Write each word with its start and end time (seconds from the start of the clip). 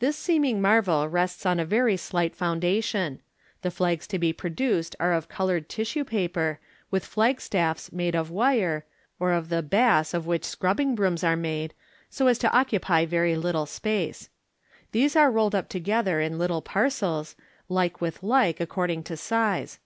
This 0.00 0.18
seeming 0.18 0.60
marvel 0.60 1.08
rests 1.08 1.46
on 1.46 1.58
a 1.58 1.64
very 1.64 1.96
slight 1.96 2.36
foundation. 2.36 3.22
The 3.62 3.70
flags 3.70 4.06
to 4.08 4.18
De 4.18 4.34
produced 4.34 4.94
are 5.00 5.14
of 5.14 5.30
coloured 5.30 5.70
tissue 5.70 6.04
paper, 6.04 6.60
with 6.90 7.06
flagstaff's 7.06 7.90
made 7.90 8.14
of 8.14 8.30
wire, 8.30 8.84
or 9.18 9.32
ot 9.32 9.48
the" 9.48 9.62
bass" 9.74 10.12
of 10.12 10.26
which 10.26 10.44
scrubbing 10.44 10.94
brooms 10.94 11.24
are 11.24 11.36
made, 11.36 11.72
so 12.10 12.26
as 12.26 12.36
to 12.40 12.52
occupy 12.54 13.06
very 13.06 13.34
little 13.34 13.64
space. 13.64 14.28
These 14.92 15.16
are 15.16 15.30
rolled 15.32 15.54
up 15.54 15.70
together 15.70 16.20
in 16.20 16.36
little 16.38 16.60
parcels, 16.60 17.34
like 17.70 17.98
with 17.98 18.22
like, 18.22 18.60
according 18.60 19.04
to 19.04 19.16
size. 19.16 19.78